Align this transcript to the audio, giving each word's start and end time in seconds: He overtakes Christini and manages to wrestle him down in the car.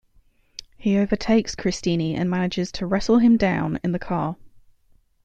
He 0.77 0.97
overtakes 0.97 1.55
Christini 1.55 2.15
and 2.15 2.27
manages 2.27 2.71
to 2.71 2.87
wrestle 2.87 3.19
him 3.19 3.37
down 3.37 3.79
in 3.83 3.91
the 3.91 3.99
car. 3.99 4.35